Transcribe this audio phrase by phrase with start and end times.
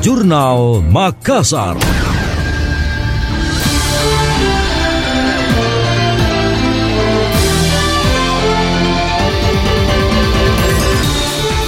[0.00, 1.76] Jurnal Makassar.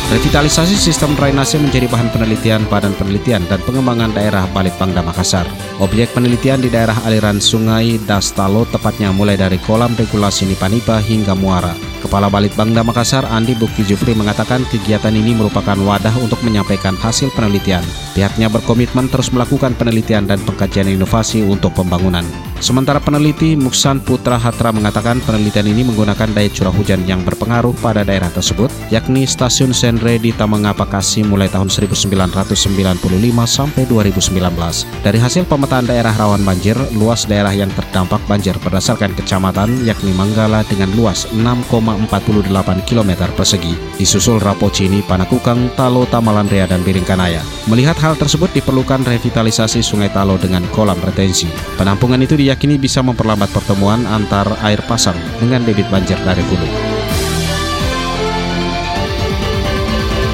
[0.08, 5.44] Revitalisasi sistem drainase menjadi bahan penelitian Badan Penelitian dan Pengembangan Daerah Balitbangda Makassar.
[5.84, 11.91] Objek penelitian di daerah aliran sungai Dastalo tepatnya mulai dari kolam regulasi Nipanipa hingga Muara.
[12.02, 17.86] Kepala Balitbangda Makassar Andi Bukti Jufri mengatakan kegiatan ini merupakan wadah untuk menyampaikan hasil penelitian.
[18.18, 22.26] Pihaknya berkomitmen terus melakukan penelitian dan pengkajian inovasi untuk pembangunan.
[22.62, 28.06] Sementara peneliti Muksan Putra Hatra mengatakan penelitian ini menggunakan daya curah hujan yang berpengaruh pada
[28.06, 33.02] daerah tersebut, yakni stasiun Senre di Tamangapa Kasih mulai tahun 1995
[33.50, 34.38] sampai 2019.
[35.02, 40.62] Dari hasil pemetaan daerah rawan banjir, luas daerah yang terdampak banjir berdasarkan kecamatan yakni Manggala
[40.70, 41.91] dengan luas 6,48
[42.86, 47.42] km persegi, disusul Rapocini, Panakukang, Talo, Tamalandrea, dan Biringkanaya.
[47.66, 51.48] Melihat hal tersebut diperlukan revitalisasi Sungai Talo dengan kolam retensi.
[51.80, 56.68] Penampungan itu diyakini bisa memperlambat pertemuan antar air pasang dengan debit banjir dari hulu.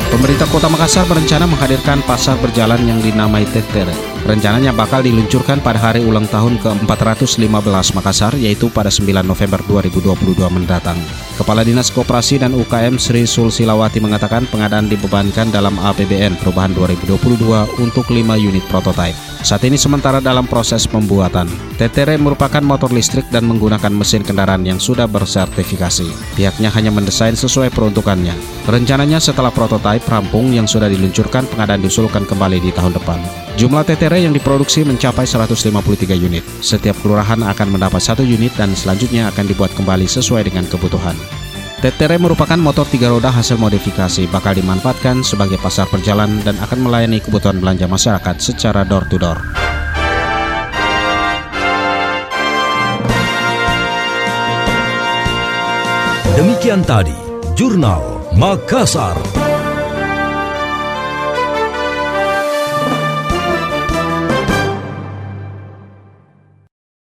[0.08, 4.17] Pemerintah Kota Makassar berencana menghadirkan pasar berjalan yang dinamai Tetere.
[4.28, 11.00] Rencananya bakal diluncurkan pada hari ulang tahun ke-415 Makassar, yaitu pada 9 November 2022 mendatang.
[11.40, 18.04] Kepala Dinas Koperasi dan UKM Sri Sulsilawati mengatakan pengadaan dibebankan dalam APBN perubahan 2022 untuk
[18.12, 19.16] 5 unit prototipe.
[19.40, 21.46] Saat ini sementara dalam proses pembuatan.
[21.78, 26.10] TTR merupakan motor listrik dan menggunakan mesin kendaraan yang sudah bersertifikasi.
[26.34, 28.34] Pihaknya hanya mendesain sesuai peruntukannya.
[28.66, 33.22] Rencananya setelah prototipe rampung yang sudah diluncurkan, pengadaan diusulkan kembali di tahun depan.
[33.54, 33.86] Jumlah
[34.18, 35.70] Yang diproduksi mencapai 153
[36.18, 36.42] unit.
[36.58, 41.14] Setiap kelurahan akan mendapat satu unit dan selanjutnya akan dibuat kembali sesuai dengan kebutuhan.
[41.78, 47.22] TTR merupakan motor tiga roda hasil modifikasi, bakal dimanfaatkan sebagai pasar perjalanan dan akan melayani
[47.22, 49.38] kebutuhan belanja masyarakat secara door to door.
[56.34, 57.14] Demikian tadi,
[57.54, 59.47] Jurnal Makassar.